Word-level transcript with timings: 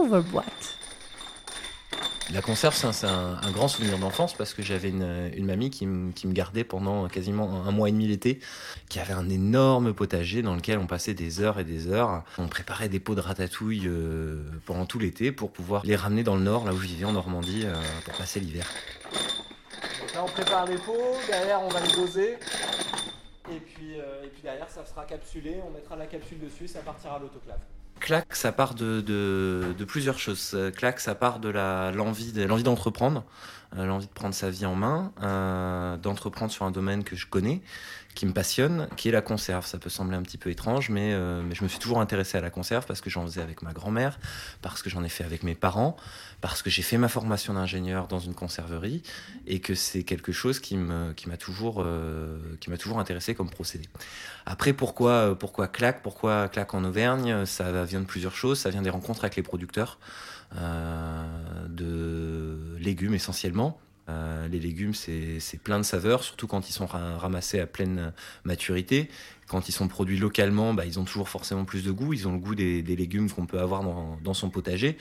Overboîte. 0.00 0.76
La 2.32 2.42
conserve, 2.42 2.76
c'est 2.76 3.06
un, 3.06 3.40
un, 3.42 3.50
grand 3.50 3.66
souvenir 3.66 3.98
d'enfance 3.98 4.34
parce 4.34 4.54
que 4.54 4.62
j'avais 4.62 4.90
une, 4.90 5.32
une, 5.36 5.46
mamie 5.46 5.70
qui, 5.70 5.88
qui, 6.14 6.28
me 6.28 6.32
gardait 6.32 6.62
pendant 6.62 7.08
quasiment 7.08 7.64
un 7.66 7.72
mois 7.72 7.88
et 7.88 7.92
demi 7.92 8.06
l'été, 8.06 8.38
qui 8.88 9.00
avait 9.00 9.14
un 9.14 9.28
énorme 9.28 9.92
potager 9.92 10.40
dans 10.40 10.54
lequel 10.54 10.78
on 10.78 10.86
passait 10.86 11.12
des 11.12 11.40
heures 11.40 11.58
et 11.58 11.64
des 11.64 11.88
heures. 11.88 12.22
On 12.38 12.46
préparait 12.46 12.88
des 12.88 13.00
pots 13.00 13.16
de 13.16 13.20
ratatouille 13.20 13.88
euh, 13.88 14.44
pendant 14.64 14.86
tout 14.86 15.00
l'été 15.00 15.32
pour 15.32 15.50
pouvoir 15.50 15.84
les 15.84 15.96
ramener 15.96 16.22
dans 16.22 16.36
le 16.36 16.42
nord, 16.42 16.64
là 16.64 16.72
où 16.72 16.78
je 16.78 16.86
vivais 16.86 17.04
en 17.04 17.12
Normandie, 17.12 17.64
euh, 17.64 17.74
pour 18.04 18.14
passer 18.14 18.38
l'hiver. 18.38 18.66
Là, 20.14 20.22
on 20.24 20.28
prépare 20.28 20.66
les 20.66 20.78
pots, 20.78 21.16
derrière, 21.26 21.60
on 21.62 21.68
va 21.68 21.80
les 21.80 21.92
doser. 21.92 22.38
Et 23.50 23.58
puis, 23.58 23.98
euh, 23.98 24.24
et 24.24 24.28
puis 24.28 24.42
derrière, 24.42 24.70
ça 24.70 24.86
sera 24.86 25.04
capsulé, 25.04 25.56
on 25.66 25.72
mettra 25.72 25.96
la 25.96 26.06
capsule 26.06 26.38
dessus, 26.38 26.68
ça 26.68 26.78
partira 26.78 27.16
à 27.16 27.18
l'autoclave. 27.18 27.58
Clac, 28.00 28.34
ça 28.34 28.50
part 28.50 28.74
de, 28.74 29.74
plusieurs 29.86 30.18
choses. 30.18 30.56
Clac, 30.76 31.00
ça 31.00 31.14
part 31.14 31.38
de 31.38 31.48
l'envie 31.48 32.32
l'envie 32.46 32.62
d'entreprendre, 32.62 33.24
euh, 33.76 33.84
l'envie 33.84 34.06
de 34.06 34.12
prendre 34.12 34.34
sa 34.34 34.50
vie 34.50 34.66
en 34.66 34.74
main, 34.74 35.12
d'entreprendre 36.10 36.52
sur 36.52 36.64
un 36.64 36.70
domaine 36.70 37.04
que 37.04 37.16
je 37.16 37.26
connais, 37.26 37.62
qui 38.14 38.26
me 38.26 38.32
passionne, 38.32 38.88
qui 38.96 39.08
est 39.08 39.12
la 39.12 39.22
conserve. 39.22 39.64
Ça 39.64 39.78
peut 39.78 39.90
sembler 39.90 40.16
un 40.16 40.22
petit 40.22 40.38
peu 40.38 40.50
étrange, 40.50 40.90
mais, 40.90 41.12
euh, 41.12 41.42
mais 41.42 41.54
je 41.54 41.62
me 41.62 41.68
suis 41.68 41.78
toujours 41.78 42.00
intéressé 42.00 42.36
à 42.36 42.40
la 42.40 42.50
conserve 42.50 42.84
parce 42.86 43.00
que 43.00 43.08
j'en 43.08 43.24
faisais 43.24 43.40
avec 43.40 43.62
ma 43.62 43.72
grand-mère, 43.72 44.18
parce 44.62 44.82
que 44.82 44.90
j'en 44.90 45.04
ai 45.04 45.08
fait 45.08 45.24
avec 45.24 45.42
mes 45.42 45.54
parents, 45.54 45.96
parce 46.40 46.62
que 46.62 46.70
j'ai 46.70 46.82
fait 46.82 46.98
ma 46.98 47.08
formation 47.08 47.54
d'ingénieur 47.54 48.08
dans 48.08 48.18
une 48.18 48.34
conserverie 48.34 49.02
et 49.46 49.60
que 49.60 49.74
c'est 49.74 50.02
quelque 50.02 50.32
chose 50.32 50.58
qui 50.58 50.76
m'a 50.76 50.94
euh, 50.94 51.12
qui 51.14 52.70
toujours 52.78 52.98
intéressé 52.98 53.34
comme 53.34 53.50
procédé. 53.50 53.88
Après, 54.46 54.72
pourquoi, 54.72 55.36
clac 55.72 56.02
Pourquoi 56.02 56.48
clac 56.48 56.74
en 56.74 56.84
Auvergne? 56.84 57.46
Ça 57.46 57.84
vient 57.84 58.00
de 58.00 58.06
plusieurs 58.06 58.34
choses. 58.34 58.58
Ça 58.58 58.70
vient 58.70 58.82
des 58.82 58.90
rencontres 58.90 59.24
avec 59.24 59.36
les 59.36 59.42
producteurs 59.42 59.98
euh, 60.56 61.24
de 61.68 62.76
légumes 62.78 63.14
essentiellement. 63.14 63.78
Les 64.48 64.60
légumes, 64.60 64.94
c'est 64.94 65.60
plein 65.62 65.78
de 65.78 65.84
saveurs, 65.84 66.22
surtout 66.22 66.46
quand 66.46 66.68
ils 66.68 66.72
sont 66.72 66.86
ramassés 66.86 67.60
à 67.60 67.66
pleine 67.66 68.12
maturité. 68.44 69.08
Quand 69.50 69.68
ils 69.68 69.72
sont 69.72 69.88
produits 69.88 70.16
localement, 70.16 70.74
bah, 70.74 70.86
ils 70.86 71.00
ont 71.00 71.04
toujours 71.04 71.28
forcément 71.28 71.64
plus 71.64 71.82
de 71.82 71.90
goût. 71.90 72.12
Ils 72.12 72.28
ont 72.28 72.32
le 72.32 72.38
goût 72.38 72.54
des, 72.54 72.82
légumes 72.82 73.28
qu'on 73.30 73.46
peut 73.46 73.58
avoir 73.58 73.82
dans, 74.22 74.34
son 74.34 74.48
potager. 74.48 74.96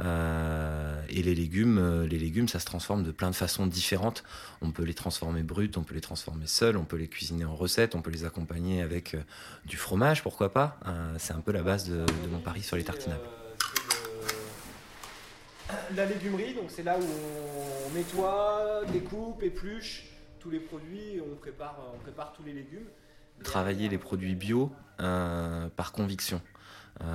Euh, 0.00 1.02
et 1.10 1.22
les 1.22 1.34
légumes, 1.34 1.76
euh, 1.78 2.06
les 2.06 2.18
légumes, 2.18 2.48
ça 2.48 2.58
se 2.58 2.64
transforme 2.64 3.02
de 3.02 3.10
plein 3.10 3.28
de 3.28 3.34
façons 3.34 3.66
différentes. 3.66 4.24
On 4.62 4.70
peut 4.70 4.84
les 4.84 4.94
transformer 4.94 5.42
bruts, 5.42 5.70
on 5.76 5.82
peut 5.82 5.94
les 5.94 6.00
transformer 6.00 6.46
seuls, 6.46 6.78
on 6.78 6.84
peut 6.84 6.96
les 6.96 7.08
cuisiner 7.08 7.44
en 7.44 7.54
recette, 7.54 7.94
on 7.94 8.00
peut 8.00 8.10
les 8.10 8.24
accompagner 8.24 8.80
avec 8.80 9.14
euh, 9.14 9.20
du 9.66 9.76
fromage, 9.76 10.22
pourquoi 10.22 10.52
pas. 10.52 10.80
C'est 11.18 11.34
un 11.34 11.40
peu 11.40 11.52
la 11.52 11.62
base 11.62 11.88
de, 11.88 11.98
de 11.98 12.28
mon 12.30 12.40
pari 12.40 12.62
sur 12.62 12.76
les 12.76 12.84
tartinables. 12.84 13.41
La 15.96 16.06
légumerie, 16.06 16.54
donc 16.54 16.66
c'est 16.68 16.82
là 16.82 16.98
où 16.98 17.04
on 17.86 17.94
nettoie, 17.94 18.82
découpe, 18.92 19.42
épluche 19.42 20.04
tous 20.38 20.50
les 20.50 20.60
produits, 20.60 21.20
on 21.20 21.36
prépare, 21.36 21.78
on 21.94 21.98
prépare 21.98 22.32
tous 22.32 22.42
les 22.42 22.52
légumes. 22.52 22.86
Travailler 23.44 23.88
les 23.88 23.98
produits 23.98 24.34
bio 24.34 24.72
euh, 25.00 25.68
par 25.76 25.92
conviction. 25.92 26.40
Euh, 27.00 27.06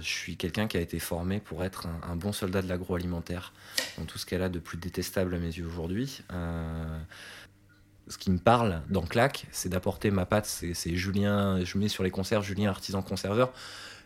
je 0.00 0.08
suis 0.08 0.36
quelqu'un 0.36 0.66
qui 0.66 0.76
a 0.76 0.80
été 0.80 0.98
formé 0.98 1.40
pour 1.40 1.64
être 1.64 1.86
un, 2.02 2.16
bon 2.16 2.32
soldat 2.32 2.62
de 2.62 2.68
l'agroalimentaire, 2.68 3.52
dans 3.98 4.04
tout 4.04 4.18
ce 4.18 4.26
qu'elle 4.26 4.42
a 4.42 4.48
de 4.48 4.58
plus 4.58 4.78
détestable 4.78 5.34
à 5.34 5.38
mes 5.38 5.46
yeux 5.46 5.66
aujourd'hui. 5.66 6.22
Euh, 6.32 6.98
ce 8.08 8.18
qui 8.18 8.30
me 8.30 8.38
parle 8.38 8.82
dans 8.88 9.02
Clac, 9.02 9.46
c'est 9.50 9.68
d'apporter 9.68 10.10
ma 10.10 10.26
patte. 10.26 10.46
C'est 10.46 10.96
Julien, 10.96 11.64
je 11.64 11.78
mets 11.78 11.88
sur 11.88 12.04
les 12.04 12.10
conserves 12.10 12.44
Julien 12.44 12.70
artisan 12.70 13.02
conserveur. 13.02 13.52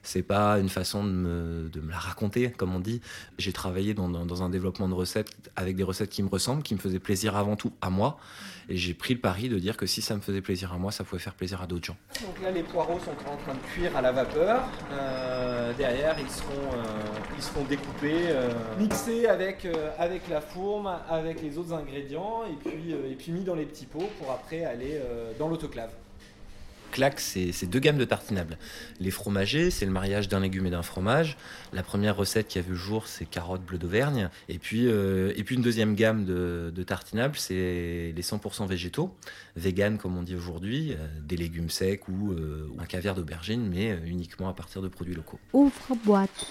C'est 0.03 0.23
pas 0.23 0.59
une 0.59 0.69
façon 0.69 1.05
de 1.05 1.11
me, 1.11 1.91
la 1.91 1.99
raconter, 1.99 2.51
comme 2.51 2.75
on 2.75 2.81
dit. 2.81 3.01
J'ai 3.39 3.53
travaillé 3.53 3.95
dans, 3.95 4.43
un 4.43 4.49
développement 4.49 4.89
de 4.89 4.95
recettes 4.95 5.31
avec 5.57 5.77
des 5.77 5.83
recettes 5.83 6.11
qui 6.11 6.23
me 6.23 6.29
ressemblent, 6.29 6.63
qui 6.63 6.75
me 6.75 6.81
faisaient 6.81 6.99
plaisir 6.99 7.37
avant 7.37 7.57
tout 7.57 7.73
à 7.81 7.91
moi. 7.91 8.19
Et 8.69 8.77
j'ai 8.77 8.95
pris 8.95 9.15
le 9.15 9.21
pari 9.21 9.49
de 9.49 9.59
dire 9.59 9.77
que 9.77 9.87
si 9.87 10.01
ça 10.01 10.15
me 10.15 10.21
faisait 10.21 10.41
plaisir 10.41 10.73
à 10.73 10.79
moi, 10.79 10.93
ça 10.93 11.03
pouvait 11.03 11.21
faire 11.21 11.35
plaisir 11.35 11.61
à 11.61 11.67
d'autres 11.67 11.87
gens. 11.87 11.97
Donc 12.25 12.41
là, 12.41 12.51
les 12.51 12.63
poireaux 12.63 13.01
sont 13.01 13.11
en 13.11 13.37
train 13.37 13.55
de 13.55 13.75
cuire 13.75 13.97
à 13.97 14.01
la 14.01 14.13
vapeur. 14.13 14.63
Euh, 14.93 15.73
derrière, 15.77 16.17
ils 16.21 16.31
seront, 16.31 16.73
euh, 16.75 17.61
ils 17.61 17.69
découpés, 17.69 18.29
euh, 18.29 18.49
mixés 18.79 19.27
avec, 19.27 19.67
la 20.31 20.41
fourme, 20.41 20.91
avec 21.09 21.43
les 21.43 21.59
autres 21.59 21.73
ingrédients, 21.73 22.45
et 22.47 23.15
puis 23.15 23.33
mis 23.33 23.45
dans 23.45 23.55
les 23.55 23.67
petits 23.67 23.87
pots 23.87 24.09
pour 24.19 24.31
après 24.31 24.65
aller 24.65 25.01
dans 25.39 25.49
l'autoclave. 25.49 25.91
Clac, 26.91 27.21
c'est 27.21 27.67
deux 27.67 27.79
gammes 27.79 27.99
de 27.99 28.05
tartinables. 28.05 28.59
Les 28.99 29.11
fromagers, 29.11 29.71
c'est 29.71 29.87
le 29.87 29.93
mariage 29.93 30.29
d'un 30.29 30.41
légume 30.41 30.67
et 30.67 30.71
d'un 30.71 30.83
fromage. 30.83 31.37
La 31.73 31.83
première 31.83 32.17
recette 32.17 32.49
qui 32.49 32.59
a 32.59 32.63
vu 32.63 32.71
le 32.71 32.77
jour, 32.77 33.07
c'est 33.07 33.25
carottes 33.25 33.65
bleues 33.65 33.79
d'Auvergne. 33.79 34.29
Et 34.49 34.59
puis, 34.59 34.87
euh, 34.87 35.33
et 35.37 35.45
puis 35.45 35.57
une 35.57 35.63
deuxième 35.63 35.95
gamme 35.95 36.25
de, 36.25 36.73
de 36.75 36.83
tartinables, 36.83 37.37
c'est 37.37 38.13
les 38.15 38.23
100% 38.23 38.67
végétaux, 38.67 39.15
vegan 39.57 39.99
comme 39.99 40.17
on 40.17 40.23
dit 40.23 40.35
aujourd'hui, 40.35 40.93
euh, 40.93 41.07
des 41.23 41.37
légumes 41.37 41.71
secs 41.71 42.09
ou, 42.09 42.33
euh, 42.33 42.69
ou 42.75 42.81
un 42.81 42.87
caviar 42.87 43.15
d'aubergine, 43.15 43.69
mais 43.69 43.99
uniquement 44.07 44.49
à 44.49 44.55
partir 44.55 44.83
de 44.83 44.89
produits 44.89 45.15
locaux. 45.15 45.39
Ouvre 45.53 45.97
boîte. 46.05 46.47